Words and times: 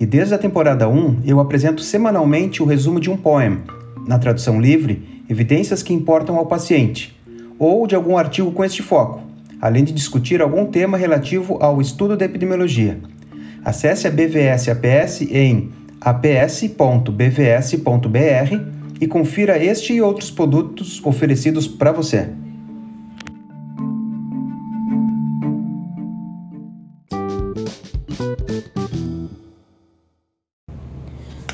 E 0.00 0.06
desde 0.06 0.32
a 0.32 0.38
temporada 0.38 0.88
1 0.88 1.18
eu 1.26 1.38
apresento 1.38 1.82
semanalmente 1.82 2.62
o 2.62 2.66
resumo 2.66 2.98
de 2.98 3.10
um 3.10 3.18
poema, 3.18 3.60
na 4.08 4.18
tradução 4.18 4.58
livre, 4.58 5.22
evidências 5.28 5.82
que 5.82 5.92
importam 5.92 6.36
ao 6.36 6.46
paciente, 6.46 7.14
ou 7.58 7.86
de 7.86 7.94
algum 7.94 8.16
artigo 8.16 8.50
com 8.50 8.64
este 8.64 8.82
foco, 8.82 9.20
além 9.60 9.84
de 9.84 9.92
discutir 9.92 10.40
algum 10.40 10.64
tema 10.64 10.96
relativo 10.96 11.58
ao 11.60 11.82
estudo 11.82 12.16
da 12.16 12.24
epidemiologia. 12.24 12.98
Acesse 13.62 14.06
a 14.06 14.10
BVS 14.10 14.70
APS 14.70 15.20
em 15.30 15.70
aps.bvs.br 16.00 17.04
e 18.98 19.06
confira 19.06 19.62
este 19.62 19.92
e 19.92 20.00
outros 20.00 20.30
produtos 20.30 21.04
oferecidos 21.04 21.68
para 21.68 21.92
você. 21.92 22.30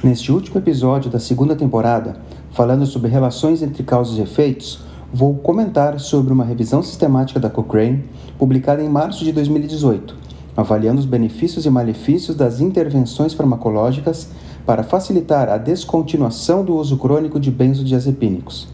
Neste 0.07 0.31
último 0.31 0.59
episódio 0.59 1.11
da 1.11 1.19
segunda 1.19 1.57
temporada, 1.57 2.15
falando 2.53 2.87
sobre 2.87 3.11
relações 3.11 3.61
entre 3.61 3.83
causas 3.83 4.17
e 4.19 4.23
efeitos, 4.23 4.79
vou 5.13 5.35
comentar 5.35 5.99
sobre 5.99 6.33
uma 6.33 6.45
revisão 6.45 6.81
sistemática 6.81 7.41
da 7.41 7.51
Cochrane, 7.51 8.05
publicada 8.39 8.81
em 8.81 8.89
março 8.89 9.25
de 9.25 9.33
2018, 9.33 10.15
avaliando 10.57 11.01
os 11.01 11.07
benefícios 11.07 11.67
e 11.67 11.71
malefícios 11.71 12.37
das 12.37 12.61
intervenções 12.61 13.35
farmacológicas 13.35 14.29
para 14.65 14.85
facilitar 14.85 15.49
a 15.49 15.59
descontinuação 15.59 16.65
do 16.65 16.77
uso 16.77 16.97
crônico 16.99 17.41
de 17.41 17.51
benzodiazepínicos. 17.51 18.69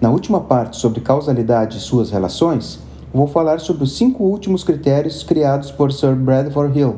Na 0.00 0.08
última 0.08 0.40
parte 0.40 0.78
sobre 0.78 1.02
causalidade 1.02 1.76
e 1.76 1.80
suas 1.82 2.10
relações, 2.10 2.78
vou 3.12 3.26
falar 3.26 3.60
sobre 3.60 3.84
os 3.84 3.94
cinco 3.94 4.24
últimos 4.24 4.64
critérios 4.64 5.22
criados 5.22 5.70
por 5.70 5.92
Sir 5.92 6.16
Bradford 6.16 6.78
Hill, 6.78 6.96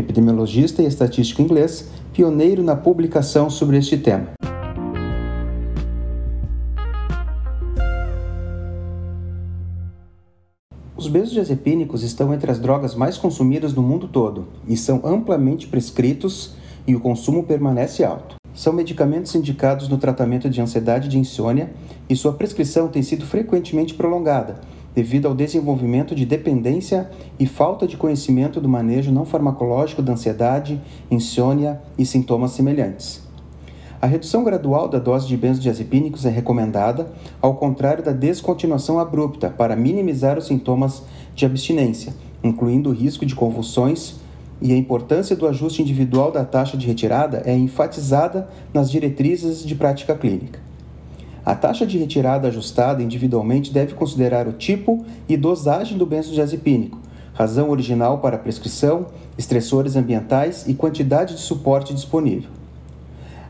epidemiologista 0.00 0.82
e 0.82 0.86
estatístico 0.86 1.42
inglês, 1.42 1.88
pioneiro 2.12 2.62
na 2.62 2.76
publicação 2.76 3.50
sobre 3.50 3.76
este 3.76 3.96
tema. 3.96 4.28
Os 10.96 11.06
benzodiazepínicos 11.06 12.02
estão 12.02 12.34
entre 12.34 12.50
as 12.50 12.58
drogas 12.58 12.94
mais 12.94 13.16
consumidas 13.16 13.72
no 13.72 13.82
mundo 13.82 14.08
todo 14.08 14.48
e 14.66 14.76
são 14.76 15.00
amplamente 15.04 15.68
prescritos 15.68 16.56
e 16.86 16.94
o 16.94 17.00
consumo 17.00 17.44
permanece 17.44 18.02
alto. 18.02 18.34
São 18.52 18.72
medicamentos 18.72 19.32
indicados 19.36 19.88
no 19.88 19.98
tratamento 19.98 20.50
de 20.50 20.60
ansiedade 20.60 21.06
e 21.06 21.10
de 21.10 21.18
insônia 21.18 21.70
e 22.08 22.16
sua 22.16 22.32
prescrição 22.32 22.88
tem 22.88 23.02
sido 23.02 23.24
frequentemente 23.24 23.94
prolongada, 23.94 24.60
devido 24.98 25.26
ao 25.26 25.34
desenvolvimento 25.34 26.12
de 26.12 26.26
dependência 26.26 27.08
e 27.38 27.46
falta 27.46 27.86
de 27.86 27.96
conhecimento 27.96 28.60
do 28.60 28.68
manejo 28.68 29.12
não 29.12 29.24
farmacológico 29.24 30.02
da 30.02 30.14
ansiedade, 30.14 30.82
insônia 31.08 31.80
e 31.96 32.04
sintomas 32.04 32.50
semelhantes. 32.50 33.22
A 34.02 34.08
redução 34.08 34.42
gradual 34.42 34.88
da 34.88 34.98
dose 34.98 35.28
de 35.28 35.36
benzodiazepínicos 35.36 36.26
é 36.26 36.30
recomendada, 36.30 37.12
ao 37.40 37.54
contrário 37.54 38.02
da 38.02 38.10
descontinuação 38.10 38.98
abrupta, 38.98 39.48
para 39.48 39.76
minimizar 39.76 40.36
os 40.36 40.48
sintomas 40.48 41.04
de 41.32 41.46
abstinência, 41.46 42.12
incluindo 42.42 42.90
o 42.90 42.92
risco 42.92 43.24
de 43.24 43.36
convulsões, 43.36 44.16
e 44.60 44.72
a 44.72 44.76
importância 44.76 45.36
do 45.36 45.46
ajuste 45.46 45.80
individual 45.80 46.32
da 46.32 46.44
taxa 46.44 46.76
de 46.76 46.88
retirada 46.88 47.40
é 47.46 47.56
enfatizada 47.56 48.48
nas 48.74 48.90
diretrizes 48.90 49.64
de 49.64 49.76
prática 49.76 50.16
clínica. 50.16 50.67
A 51.48 51.54
taxa 51.54 51.86
de 51.86 51.96
retirada 51.96 52.48
ajustada 52.48 53.02
individualmente 53.02 53.72
deve 53.72 53.94
considerar 53.94 54.46
o 54.46 54.52
tipo 54.52 55.02
e 55.26 55.34
dosagem 55.34 55.96
do 55.96 56.04
benzodiazepínico, 56.04 56.98
razão 57.32 57.70
original 57.70 58.18
para 58.18 58.36
a 58.36 58.38
prescrição, 58.38 59.06
estressores 59.38 59.96
ambientais 59.96 60.68
e 60.68 60.74
quantidade 60.74 61.36
de 61.36 61.40
suporte 61.40 61.94
disponível. 61.94 62.50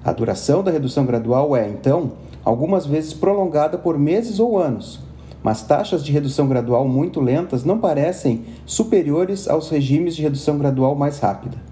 A 0.05 0.13
duração 0.13 0.63
da 0.63 0.71
redução 0.71 1.05
gradual 1.05 1.57
é, 1.57 1.69
então, 1.69 2.13
algumas 2.45 2.87
vezes 2.87 3.13
prolongada 3.13 3.77
por 3.77 3.99
meses 3.99 4.39
ou 4.39 4.57
anos, 4.57 5.01
mas 5.43 5.63
taxas 5.63 6.05
de 6.05 6.13
redução 6.13 6.47
gradual 6.47 6.87
muito 6.87 7.21
lentas 7.21 7.65
não 7.65 7.79
parecem 7.81 8.45
superiores 8.65 9.49
aos 9.49 9.71
regimes 9.71 10.15
de 10.15 10.23
redução 10.23 10.57
gradual 10.57 10.95
mais 10.95 11.19
rápida. 11.19 11.68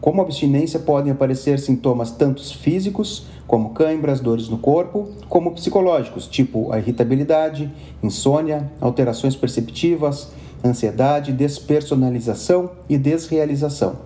Como 0.00 0.20
abstinência, 0.20 0.78
podem 0.78 1.10
aparecer 1.10 1.58
sintomas 1.58 2.10
tanto 2.10 2.42
físicos, 2.56 3.26
como 3.46 3.70
câimbras, 3.70 4.20
dores 4.20 4.48
no 4.48 4.58
corpo, 4.58 5.08
como 5.28 5.52
psicológicos, 5.52 6.26
tipo 6.26 6.72
a 6.72 6.78
irritabilidade, 6.78 7.72
insônia, 8.02 8.70
alterações 8.80 9.34
perceptivas, 9.36 10.28
ansiedade, 10.64 11.32
despersonalização 11.32 12.70
e 12.88 12.98
desrealização. 12.98 13.96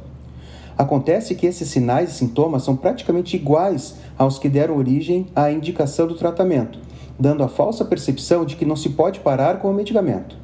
Acontece 0.76 1.34
que 1.34 1.46
esses 1.46 1.68
sinais 1.68 2.10
e 2.10 2.14
sintomas 2.14 2.62
são 2.62 2.76
praticamente 2.76 3.36
iguais 3.36 3.96
aos 4.16 4.38
que 4.38 4.48
deram 4.48 4.76
origem 4.76 5.26
à 5.34 5.50
indicação 5.50 6.06
do 6.06 6.14
tratamento, 6.14 6.78
dando 7.18 7.42
a 7.42 7.48
falsa 7.48 7.84
percepção 7.84 8.44
de 8.44 8.56
que 8.56 8.64
não 8.64 8.76
se 8.76 8.90
pode 8.90 9.20
parar 9.20 9.58
com 9.58 9.70
o 9.70 9.74
medicamento. 9.74 10.36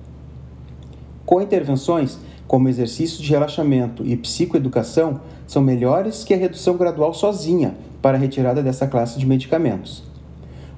Com 1.25 1.41
intervenções 1.41 2.19
como 2.47 2.69
exercício 2.69 3.23
de 3.23 3.31
relaxamento 3.31 4.05
e 4.07 4.17
psicoeducação, 4.17 5.21
são 5.47 5.62
melhores 5.62 6.25
que 6.25 6.34
a 6.34 6.37
redução 6.37 6.77
gradual 6.77 7.12
sozinha 7.12 7.75
para 8.01 8.17
a 8.17 8.21
retirada 8.21 8.62
dessa 8.62 8.87
classe 8.87 9.19
de 9.19 9.27
medicamentos. 9.27 10.05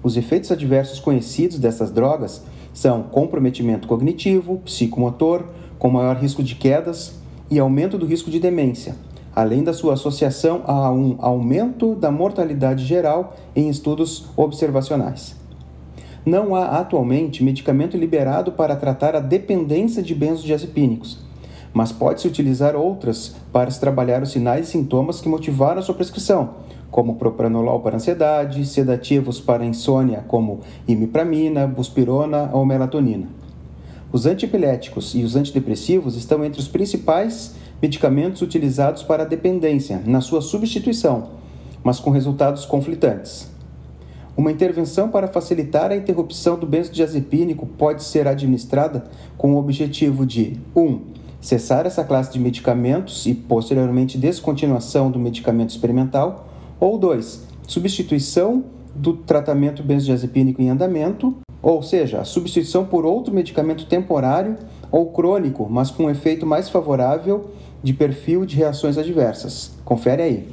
Os 0.02 0.16
efeitos 0.16 0.50
adversos 0.50 1.00
conhecidos 1.00 1.58
dessas 1.58 1.90
drogas 1.90 2.42
são 2.72 3.02
comprometimento 3.02 3.88
cognitivo, 3.88 4.58
psicomotor, 4.64 5.44
com 5.78 5.90
maior 5.90 6.16
risco 6.16 6.42
de 6.42 6.54
quedas 6.54 7.14
e 7.50 7.58
aumento 7.58 7.98
do 7.98 8.06
risco 8.06 8.30
de 8.30 8.38
demência, 8.38 8.96
além 9.34 9.62
da 9.62 9.72
sua 9.72 9.94
associação 9.94 10.62
a 10.66 10.90
um 10.90 11.16
aumento 11.18 11.94
da 11.94 12.10
mortalidade 12.10 12.84
geral 12.84 13.36
em 13.54 13.68
estudos 13.68 14.26
observacionais. 14.36 15.36
Não 16.24 16.54
há 16.54 16.78
atualmente 16.78 17.42
medicamento 17.42 17.96
liberado 17.96 18.52
para 18.52 18.76
tratar 18.76 19.16
a 19.16 19.20
dependência 19.20 20.02
de 20.02 20.14
benzodiazepínicos, 20.14 21.27
mas 21.72 21.92
pode-se 21.92 22.26
utilizar 22.26 22.74
outras 22.76 23.36
para 23.52 23.70
se 23.70 23.80
trabalhar 23.80 24.22
os 24.22 24.30
sinais 24.30 24.68
e 24.68 24.70
sintomas 24.70 25.20
que 25.20 25.28
motivaram 25.28 25.80
a 25.80 25.82
sua 25.82 25.94
prescrição, 25.94 26.54
como 26.90 27.16
propranolol 27.16 27.80
para 27.80 27.96
ansiedade, 27.96 28.64
sedativos 28.66 29.40
para 29.40 29.64
insônia, 29.64 30.24
como 30.26 30.60
imipramina, 30.86 31.66
buspirona 31.66 32.50
ou 32.52 32.64
melatonina. 32.64 33.28
Os 34.10 34.24
antiepiléticos 34.24 35.14
e 35.14 35.22
os 35.22 35.36
antidepressivos 35.36 36.16
estão 36.16 36.42
entre 36.42 36.60
os 36.60 36.68
principais 36.68 37.54
medicamentos 37.80 38.40
utilizados 38.40 39.02
para 39.02 39.22
a 39.22 39.26
dependência, 39.26 40.02
na 40.06 40.20
sua 40.20 40.40
substituição, 40.40 41.28
mas 41.84 42.00
com 42.00 42.10
resultados 42.10 42.64
conflitantes. 42.64 43.50
Uma 44.38 44.52
intervenção 44.52 45.08
para 45.08 45.26
facilitar 45.26 45.90
a 45.90 45.96
interrupção 45.96 46.56
do 46.56 46.64
benzodiazepínico 46.64 47.66
pode 47.66 48.04
ser 48.04 48.28
administrada 48.28 49.04
com 49.36 49.54
o 49.54 49.58
objetivo 49.58 50.24
de 50.24 50.56
1. 50.74 50.80
Um, 50.80 51.00
cessar 51.40 51.86
essa 51.86 52.04
classe 52.04 52.32
de 52.32 52.38
medicamentos 52.38 53.26
e 53.26 53.34
posteriormente 53.34 54.18
descontinuação 54.18 55.10
do 55.10 55.18
medicamento 55.18 55.70
experimental, 55.70 56.48
ou 56.80 56.98
2. 56.98 57.46
Substituição 57.66 58.64
do 58.94 59.14
tratamento 59.14 59.82
benzodiazepínico 59.82 60.60
em 60.60 60.70
andamento, 60.70 61.36
ou 61.62 61.82
seja, 61.82 62.20
a 62.20 62.24
substituição 62.24 62.84
por 62.84 63.04
outro 63.04 63.34
medicamento 63.34 63.86
temporário 63.86 64.56
ou 64.90 65.12
crônico, 65.12 65.68
mas 65.68 65.90
com 65.90 66.04
um 66.04 66.10
efeito 66.10 66.46
mais 66.46 66.68
favorável 66.68 67.50
de 67.82 67.92
perfil 67.92 68.44
de 68.44 68.56
reações 68.56 68.96
adversas. 68.96 69.72
Confere 69.84 70.22
aí. 70.22 70.48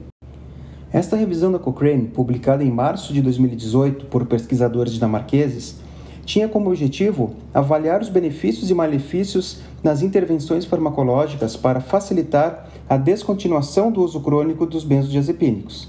Esta 0.91 1.15
revisão 1.15 1.51
da 1.51 1.59
Cochrane, 1.59 2.07
publicada 2.07 2.63
em 2.63 2.71
março 2.71 3.11
de 3.11 3.21
2018 3.21 4.05
por 4.05 4.25
pesquisadores 4.25 4.93
dinamarqueses, 4.93 5.77
tinha 6.25 6.49
como 6.49 6.69
objetivo 6.69 7.35
avaliar 7.53 8.01
os 8.01 8.09
benefícios 8.09 8.69
e 8.69 8.73
malefícios 8.73 9.59
nas 9.83 10.01
intervenções 10.01 10.65
farmacológicas 10.65 11.55
para 11.55 11.79
facilitar 11.79 12.67
a 12.89 12.97
descontinuação 12.97 13.91
do 13.91 14.03
uso 14.03 14.19
crônico 14.19 14.65
dos 14.65 14.83
benzodiazepínicos. 14.83 15.87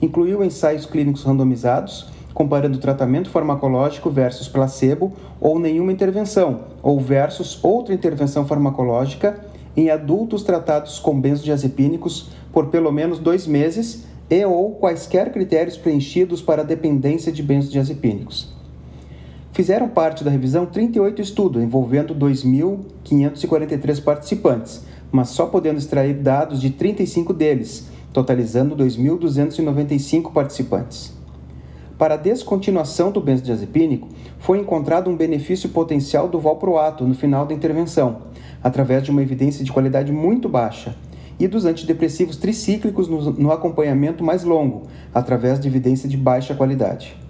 Incluiu 0.00 0.42
ensaios 0.42 0.86
clínicos 0.86 1.22
randomizados, 1.22 2.08
comparando 2.32 2.78
tratamento 2.78 3.30
farmacológico 3.30 4.10
versus 4.10 4.48
placebo 4.48 5.12
ou 5.40 5.58
nenhuma 5.58 5.92
intervenção, 5.92 6.60
ou 6.82 6.98
versus 7.00 7.58
outra 7.62 7.94
intervenção 7.94 8.46
farmacológica 8.46 9.44
em 9.76 9.90
adultos 9.90 10.42
tratados 10.42 10.98
com 10.98 11.20
benzodiazepínicos 11.20 12.30
por 12.52 12.68
pelo 12.68 12.90
menos 12.90 13.18
dois 13.18 13.46
meses 13.46 14.04
e 14.30 14.44
ou 14.44 14.72
quaisquer 14.72 15.32
critérios 15.32 15.76
preenchidos 15.76 16.40
para 16.40 16.64
dependência 16.64 17.30
de 17.30 17.42
benzodiazepínicos. 17.42 18.57
Fizeram 19.58 19.88
parte 19.88 20.22
da 20.22 20.30
revisão 20.30 20.66
38 20.66 21.20
estudos 21.20 21.60
envolvendo 21.60 22.14
2.543 22.14 24.00
participantes, 24.04 24.84
mas 25.10 25.30
só 25.30 25.46
podendo 25.46 25.78
extrair 25.78 26.14
dados 26.14 26.60
de 26.60 26.70
35 26.70 27.32
deles, 27.34 27.88
totalizando 28.12 28.76
2.295 28.76 30.32
participantes. 30.32 31.12
Para 31.98 32.14
a 32.14 32.16
descontinuação 32.16 33.10
do 33.10 33.20
benzodiazepínico, 33.20 34.06
foi 34.38 34.60
encontrado 34.60 35.10
um 35.10 35.16
benefício 35.16 35.70
potencial 35.70 36.28
do 36.28 36.38
valproato 36.38 37.04
no 37.04 37.16
final 37.16 37.44
da 37.44 37.52
intervenção, 37.52 38.18
através 38.62 39.02
de 39.02 39.10
uma 39.10 39.22
evidência 39.22 39.64
de 39.64 39.72
qualidade 39.72 40.12
muito 40.12 40.48
baixa, 40.48 40.94
e 41.36 41.48
dos 41.48 41.64
antidepressivos 41.64 42.36
tricíclicos 42.36 43.08
no, 43.08 43.32
no 43.32 43.50
acompanhamento 43.50 44.22
mais 44.22 44.44
longo, 44.44 44.84
através 45.12 45.58
de 45.58 45.66
evidência 45.66 46.08
de 46.08 46.16
baixa 46.16 46.54
qualidade. 46.54 47.26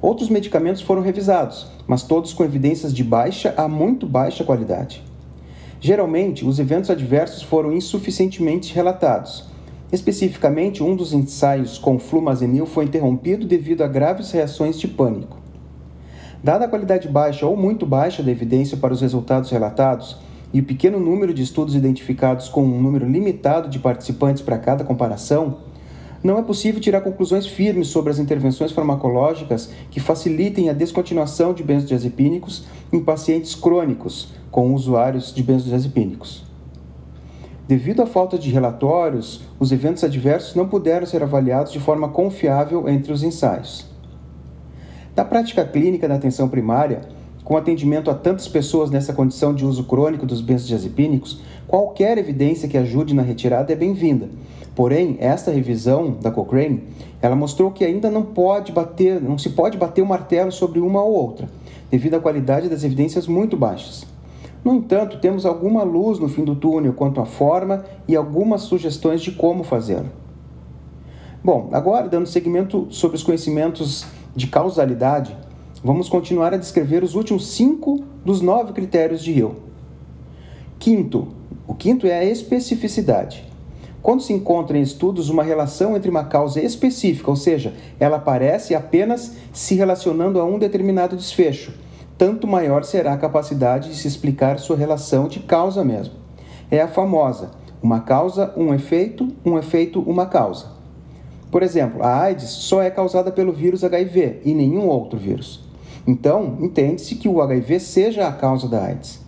Outros 0.00 0.28
medicamentos 0.28 0.82
foram 0.82 1.02
revisados, 1.02 1.66
mas 1.86 2.02
todos 2.02 2.32
com 2.32 2.44
evidências 2.44 2.92
de 2.94 3.02
baixa 3.02 3.54
a 3.56 3.66
muito 3.66 4.06
baixa 4.06 4.44
qualidade. 4.44 5.02
Geralmente, 5.80 6.44
os 6.44 6.58
eventos 6.58 6.90
adversos 6.90 7.42
foram 7.42 7.72
insuficientemente 7.72 8.74
relatados. 8.74 9.44
Especificamente, 9.92 10.82
um 10.82 10.96
dos 10.96 11.12
ensaios 11.12 11.78
com 11.78 11.98
flumazenil 11.98 12.66
foi 12.66 12.84
interrompido 12.84 13.46
devido 13.46 13.82
a 13.82 13.86
graves 13.86 14.32
reações 14.32 14.78
de 14.78 14.88
pânico. 14.88 15.38
Dada 16.42 16.64
a 16.64 16.68
qualidade 16.68 17.08
baixa 17.08 17.46
ou 17.46 17.56
muito 17.56 17.86
baixa 17.86 18.22
da 18.22 18.30
evidência 18.30 18.76
para 18.76 18.92
os 18.92 19.00
resultados 19.00 19.50
relatados 19.50 20.16
e 20.52 20.60
o 20.60 20.64
pequeno 20.64 20.98
número 20.98 21.32
de 21.32 21.42
estudos 21.42 21.74
identificados 21.74 22.48
com 22.48 22.62
um 22.64 22.80
número 22.80 23.08
limitado 23.08 23.68
de 23.68 23.78
participantes 23.78 24.42
para 24.42 24.58
cada 24.58 24.84
comparação, 24.84 25.58
não 26.22 26.38
é 26.38 26.42
possível 26.42 26.80
tirar 26.80 27.00
conclusões 27.00 27.46
firmes 27.46 27.88
sobre 27.88 28.10
as 28.10 28.18
intervenções 28.18 28.72
farmacológicas 28.72 29.70
que 29.90 30.00
facilitem 30.00 30.68
a 30.68 30.72
descontinuação 30.72 31.52
de 31.52 31.62
benzodiazepínicos 31.62 32.64
em 32.92 33.00
pacientes 33.00 33.54
crônicos 33.54 34.28
com 34.50 34.74
usuários 34.74 35.34
de 35.34 35.42
benzodiazepínicos. 35.42 36.44
Devido 37.68 38.00
à 38.00 38.06
falta 38.06 38.38
de 38.38 38.48
relatórios, 38.50 39.40
os 39.58 39.72
eventos 39.72 40.04
adversos 40.04 40.54
não 40.54 40.68
puderam 40.68 41.04
ser 41.04 41.22
avaliados 41.22 41.72
de 41.72 41.80
forma 41.80 42.08
confiável 42.08 42.88
entre 42.88 43.12
os 43.12 43.24
ensaios. 43.24 43.86
Na 45.16 45.24
prática 45.24 45.64
clínica 45.64 46.06
da 46.06 46.14
atenção 46.14 46.48
primária, 46.48 47.00
com 47.42 47.56
atendimento 47.56 48.10
a 48.10 48.14
tantas 48.14 48.46
pessoas 48.46 48.90
nessa 48.90 49.12
condição 49.12 49.54
de 49.54 49.64
uso 49.64 49.84
crônico 49.84 50.26
dos 50.26 50.40
benzodiazepínicos, 50.40 51.40
qualquer 51.66 52.18
evidência 52.18 52.68
que 52.68 52.78
ajude 52.78 53.14
na 53.14 53.22
retirada 53.22 53.72
é 53.72 53.76
bem-vinda, 53.76 54.28
Porém, 54.76 55.16
esta 55.20 55.50
revisão 55.50 56.18
da 56.20 56.30
Cochrane, 56.30 56.82
ela 57.22 57.34
mostrou 57.34 57.70
que 57.70 57.82
ainda 57.82 58.10
não 58.10 58.22
pode 58.22 58.72
bater, 58.72 59.22
não 59.22 59.38
se 59.38 59.48
pode 59.48 59.78
bater 59.78 60.02
o 60.02 60.06
martelo 60.06 60.52
sobre 60.52 60.80
uma 60.80 61.02
ou 61.02 61.14
outra, 61.14 61.48
devido 61.90 62.12
à 62.12 62.20
qualidade 62.20 62.68
das 62.68 62.84
evidências 62.84 63.26
muito 63.26 63.56
baixas. 63.56 64.06
No 64.62 64.74
entanto, 64.74 65.18
temos 65.18 65.46
alguma 65.46 65.82
luz 65.82 66.18
no 66.18 66.28
fim 66.28 66.44
do 66.44 66.54
túnel 66.54 66.92
quanto 66.92 67.22
à 67.22 67.24
forma 67.24 67.86
e 68.06 68.14
algumas 68.14 68.62
sugestões 68.62 69.22
de 69.22 69.32
como 69.32 69.64
fazê-lo. 69.64 70.10
Bom, 71.42 71.70
agora 71.72 72.06
dando 72.06 72.26
seguimento 72.26 72.86
sobre 72.90 73.16
os 73.16 73.22
conhecimentos 73.22 74.04
de 74.34 74.46
causalidade, 74.46 75.34
vamos 75.82 76.06
continuar 76.06 76.52
a 76.52 76.58
descrever 76.58 77.02
os 77.02 77.14
últimos 77.14 77.46
cinco 77.46 78.04
dos 78.22 78.42
nove 78.42 78.74
critérios 78.74 79.24
de 79.24 79.32
Hill. 79.32 79.54
Quinto, 80.78 81.28
o 81.66 81.74
quinto 81.74 82.06
é 82.06 82.18
a 82.18 82.24
especificidade. 82.24 83.44
Quando 84.02 84.22
se 84.22 84.32
encontra 84.32 84.78
em 84.78 84.82
estudos 84.82 85.28
uma 85.28 85.42
relação 85.42 85.96
entre 85.96 86.08
uma 86.08 86.24
causa 86.24 86.60
específica, 86.60 87.28
ou 87.28 87.36
seja, 87.36 87.74
ela 87.98 88.18
aparece 88.18 88.74
apenas 88.74 89.34
se 89.52 89.74
relacionando 89.74 90.40
a 90.40 90.44
um 90.44 90.58
determinado 90.58 91.16
desfecho, 91.16 91.72
tanto 92.16 92.46
maior 92.46 92.84
será 92.84 93.12
a 93.12 93.18
capacidade 93.18 93.90
de 93.90 93.96
se 93.96 94.06
explicar 94.06 94.58
sua 94.58 94.76
relação 94.76 95.26
de 95.26 95.40
causa 95.40 95.84
mesmo. 95.84 96.14
É 96.70 96.80
a 96.80 96.88
famosa 96.88 97.50
uma 97.82 98.00
causa, 98.00 98.52
um 98.56 98.74
efeito, 98.74 99.28
um 99.44 99.58
efeito, 99.58 100.00
uma 100.00 100.26
causa. 100.26 100.66
Por 101.50 101.62
exemplo, 101.62 102.02
a 102.02 102.22
AIDS 102.22 102.48
só 102.48 102.82
é 102.82 102.90
causada 102.90 103.30
pelo 103.30 103.52
vírus 103.52 103.84
HIV 103.84 104.40
e 104.44 104.54
nenhum 104.54 104.88
outro 104.88 105.18
vírus. 105.18 105.64
Então, 106.06 106.58
entende-se 106.60 107.14
que 107.14 107.28
o 107.28 107.40
HIV 107.40 107.80
seja 107.80 108.26
a 108.26 108.32
causa 108.32 108.68
da 108.68 108.82
AIDS. 108.82 109.25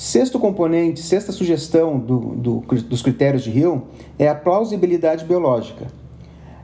Sexto 0.00 0.38
componente, 0.38 1.02
sexta 1.02 1.30
sugestão 1.30 1.98
do, 1.98 2.18
do, 2.34 2.60
dos 2.60 3.02
critérios 3.02 3.44
de 3.44 3.50
Hill 3.50 3.82
é 4.18 4.28
a 4.28 4.34
plausibilidade 4.34 5.26
biológica. 5.26 5.88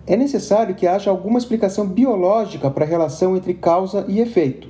É 0.07 0.17
necessário 0.17 0.75
que 0.75 0.87
haja 0.87 1.11
alguma 1.11 1.39
explicação 1.39 1.87
biológica 1.87 2.71
para 2.71 2.87
a 2.87 2.89
relação 2.89 3.37
entre 3.37 3.53
causa 3.53 4.07
e 4.09 4.21
efeito. 4.21 4.69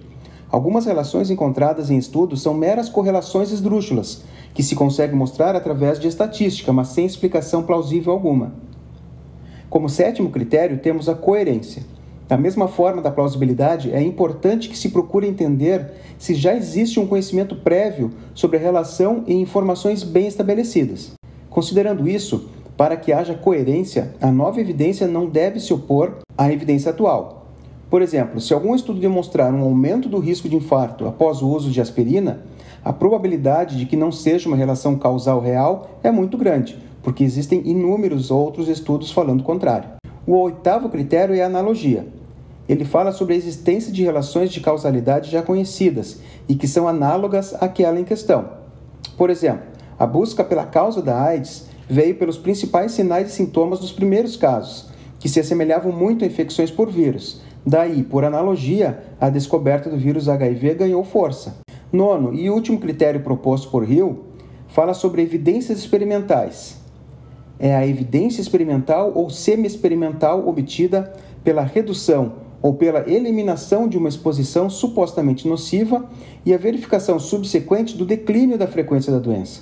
Algumas 0.51 0.85
relações 0.85 1.31
encontradas 1.31 1.91
em 1.91 1.97
estudos 1.97 2.43
são 2.43 2.55
meras 2.55 2.89
correlações 2.89 3.53
esdrúxulas, 3.53 4.25
que 4.53 4.65
se 4.65 4.75
consegue 4.75 5.15
mostrar 5.15 5.55
através 5.55 6.01
de 6.01 6.09
estatística, 6.09 6.73
mas 6.73 6.89
sem 6.89 7.07
explicação 7.07 7.63
plausível 7.63 8.13
alguma. 8.13 8.53
Como 9.71 9.89
sétimo 9.89 10.31
critério, 10.31 10.81
temos 10.81 11.09
a 11.09 11.15
coerência. 11.15 11.85
Da 12.29 12.37
mesma 12.37 12.67
forma 12.67 13.01
da 13.01 13.11
plausibilidade, 13.11 13.93
é 13.93 14.03
importante 14.03 14.69
que 14.69 14.77
se 14.77 14.89
procure 14.89 15.29
entender 15.29 15.93
se 16.19 16.35
já 16.35 16.55
existe 16.55 16.99
um 16.99 17.07
conhecimento 17.07 17.55
prévio 17.55 18.11
sobre 18.35 18.57
a 18.57 18.61
relação 18.61 19.23
e 19.29 19.35
informações 19.35 20.03
bem 20.03 20.27
estabelecidas. 20.27 21.13
Considerando 21.49 22.09
isso, 22.09 22.49
para 22.77 22.97
que 22.97 23.13
haja 23.13 23.35
coerência, 23.35 24.13
a 24.21 24.33
nova 24.33 24.61
evidência 24.61 25.07
não 25.07 25.27
deve 25.27 25.61
se 25.61 25.73
opor 25.73 26.17
à 26.37 26.53
evidência 26.53 26.91
atual. 26.91 27.47
Por 27.89 28.03
exemplo, 28.03 28.41
se 28.41 28.53
algum 28.53 28.75
estudo 28.75 28.99
demonstrar 28.99 29.55
um 29.55 29.63
aumento 29.63 30.09
do 30.09 30.19
risco 30.19 30.49
de 30.49 30.57
infarto 30.57 31.07
após 31.07 31.41
o 31.41 31.49
uso 31.49 31.71
de 31.71 31.81
aspirina, 31.81 32.41
a 32.85 32.93
probabilidade 32.93 33.77
de 33.77 33.87
que 33.87 33.97
não 33.97 34.11
seja 34.11 34.49
uma 34.49 34.57
relação 34.57 34.97
causal 34.97 35.41
real 35.41 35.91
é 36.03 36.11
muito 36.11 36.37
grande, 36.37 36.77
porque 37.05 37.23
existem 37.23 37.63
inúmeros 37.65 38.33
outros 38.33 38.69
estudos 38.69 39.13
falando 39.13 39.43
o 39.43 39.45
contrário. 39.45 39.91
O 40.27 40.35
oitavo 40.39 40.89
critério 40.89 41.37
é 41.37 41.43
a 41.43 41.47
analogia 41.47 42.16
ele 42.69 42.85
fala 42.85 43.13
sobre 43.13 43.35
a 43.35 43.37
existência 43.37 43.93
de 43.93 44.03
relações 44.03 44.51
de 44.51 44.61
causalidade 44.61 45.31
já 45.31 45.43
conhecidas 45.43 46.19
e 46.49 46.55
que 46.55 46.67
são 46.67 46.89
análogas 46.89 47.55
àquela 47.61 48.01
em 48.01 48.05
questão. 48.05 48.49
Por 49.17 49.31
exemplo, 49.31 49.63
a 49.99 50.07
busca 50.07 50.43
pela 50.45 50.65
causa 50.65 51.01
da 51.01 51.21
AIDS 51.21 51.67
veio 51.89 52.17
pelos 52.17 52.37
principais 52.37 52.93
sinais 52.93 53.29
e 53.29 53.33
sintomas 53.33 53.79
dos 53.79 53.93
primeiros 53.93 54.37
casos, 54.37 54.87
que 55.19 55.29
se 55.29 55.41
assemelhavam 55.41 55.93
muito 55.93 56.25
a 56.25 56.27
infecções 56.27 56.71
por 56.71 56.91
vírus. 56.91 57.41
Daí, 57.65 58.03
por 58.03 58.25
analogia, 58.25 59.03
a 59.21 59.31
descoberta 59.31 59.89
do 59.89 59.97
vírus 59.97 60.29
HIV 60.29 60.75
ganhou 60.75 61.03
força. 61.05 61.57
Nono 61.93 62.35
e 62.35 62.51
último 62.51 62.79
critério 62.79 63.21
proposto 63.21 63.71
por 63.71 63.89
Hill 63.89 64.25
fala 64.69 64.93
sobre 64.93 65.23
evidências 65.23 65.79
experimentais. 65.79 66.77
É 67.59 67.75
a 67.75 67.87
evidência 67.87 68.41
experimental 68.41 69.13
ou 69.15 69.31
semi-experimental 69.31 70.47
obtida 70.47 71.13
pela 71.43 71.63
redução 71.63 72.46
ou 72.67 72.75
pela 72.75 73.09
eliminação 73.09 73.87
de 73.87 73.97
uma 73.97 74.09
exposição 74.09 74.69
supostamente 74.69 75.47
nociva 75.47 76.05
e 76.45 76.53
a 76.53 76.59
verificação 76.59 77.17
subsequente 77.17 77.97
do 77.97 78.05
declínio 78.05 78.59
da 78.59 78.67
frequência 78.67 79.13
da 79.13 79.21
doença. 79.21 79.61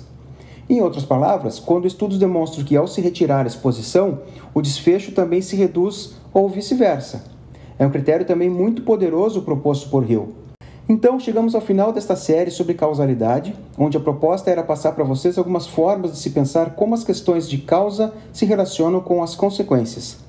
Em 0.67 0.81
outras 0.81 1.05
palavras, 1.05 1.59
quando 1.59 1.85
estudos 1.85 2.17
demonstram 2.17 2.65
que 2.65 2.75
ao 2.75 2.87
se 2.87 3.01
retirar 3.01 3.43
a 3.43 3.47
exposição, 3.47 4.21
o 4.55 4.59
desfecho 4.59 5.11
também 5.11 5.39
se 5.39 5.55
reduz 5.55 6.15
ou 6.33 6.49
vice-versa. 6.49 7.23
É 7.77 7.85
um 7.85 7.91
critério 7.91 8.25
também 8.25 8.49
muito 8.49 8.81
poderoso 8.81 9.43
proposto 9.43 9.87
por 9.91 10.09
Hill. 10.09 10.29
Então, 10.89 11.19
chegamos 11.19 11.53
ao 11.53 11.61
final 11.61 11.93
desta 11.93 12.15
série 12.15 12.49
sobre 12.49 12.73
causalidade, 12.73 13.53
onde 13.77 13.97
a 13.97 13.99
proposta 13.99 14.49
era 14.49 14.63
passar 14.63 14.93
para 14.93 15.03
vocês 15.03 15.37
algumas 15.37 15.67
formas 15.67 16.11
de 16.11 16.17
se 16.17 16.31
pensar 16.31 16.71
como 16.71 16.95
as 16.95 17.03
questões 17.03 17.47
de 17.47 17.59
causa 17.59 18.11
se 18.33 18.47
relacionam 18.47 18.99
com 18.99 19.21
as 19.21 19.35
consequências 19.35 20.24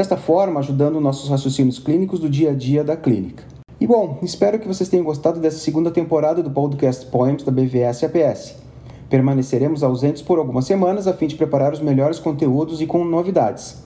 desta 0.00 0.16
forma 0.16 0.60
ajudando 0.60 0.98
nossos 0.98 1.28
raciocínios 1.28 1.78
clínicos 1.78 2.20
do 2.20 2.30
dia 2.30 2.52
a 2.52 2.54
dia 2.54 2.82
da 2.82 2.96
clínica. 2.96 3.44
E 3.78 3.86
bom, 3.86 4.18
espero 4.22 4.58
que 4.58 4.66
vocês 4.66 4.88
tenham 4.88 5.04
gostado 5.04 5.38
dessa 5.38 5.58
segunda 5.58 5.90
temporada 5.90 6.42
do 6.42 6.50
podcast 6.50 7.04
Poems 7.04 7.42
da 7.42 7.52
BVS 7.52 8.04
APS. 8.04 8.56
Permaneceremos 9.10 9.82
ausentes 9.82 10.22
por 10.22 10.38
algumas 10.38 10.64
semanas 10.64 11.06
a 11.06 11.12
fim 11.12 11.26
de 11.26 11.34
preparar 11.34 11.74
os 11.74 11.80
melhores 11.80 12.18
conteúdos 12.18 12.80
e 12.80 12.86
com 12.86 13.04
novidades. 13.04 13.82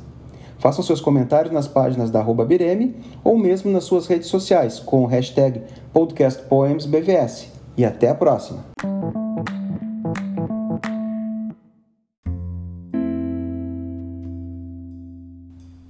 Façam 0.60 0.84
seus 0.84 1.00
comentários 1.00 1.52
nas 1.52 1.66
páginas 1.66 2.12
da 2.12 2.20
arroba 2.20 2.44
Bireme 2.44 2.94
ou 3.24 3.36
mesmo 3.36 3.72
nas 3.72 3.82
suas 3.82 4.06
redes 4.06 4.28
sociais 4.28 4.78
com 4.78 5.02
o 5.02 5.06
hashtag 5.06 5.62
podcastpoemsbvs. 5.92 7.48
E 7.76 7.84
até 7.84 8.08
a 8.08 8.14
próxima! 8.14 9.23